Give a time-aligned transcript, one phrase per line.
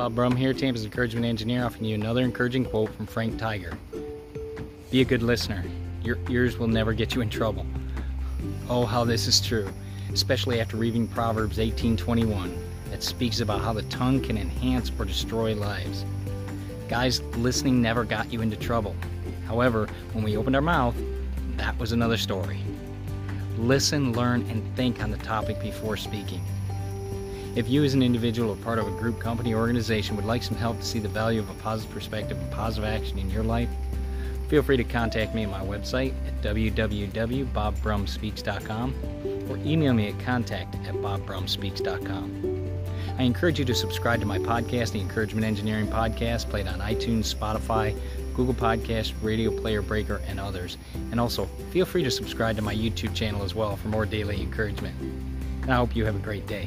[0.00, 3.76] Bob Brum here, Tampa's Encouragement Engineer, offering you another encouraging quote from Frank Tiger.
[4.90, 5.62] Be a good listener.
[6.02, 7.66] Your ears will never get you in trouble.
[8.70, 9.68] Oh, how this is true,
[10.10, 12.56] especially after reading Proverbs 18:21
[12.90, 16.06] that speaks about how the tongue can enhance or destroy lives.
[16.88, 18.96] Guys, listening never got you into trouble.
[19.46, 20.96] However, when we opened our mouth,
[21.58, 22.60] that was another story.
[23.58, 26.40] Listen, learn, and think on the topic before speaking.
[27.56, 30.44] If you, as an individual or part of a group, company, or organization, would like
[30.44, 33.42] some help to see the value of a positive perspective and positive action in your
[33.42, 33.68] life,
[34.48, 38.94] feel free to contact me at my website at www.bobbrumspeaks.com
[39.50, 42.70] or email me at contact at bobbrumspeaks.com.
[43.18, 47.34] I encourage you to subscribe to my podcast, the Encouragement Engineering Podcast, played on iTunes,
[47.34, 47.98] Spotify,
[48.34, 50.76] Google Podcast, Radio Player Breaker, and others.
[51.10, 54.40] And also, feel free to subscribe to my YouTube channel as well for more daily
[54.40, 54.96] encouragement.
[55.62, 56.66] And I hope you have a great day.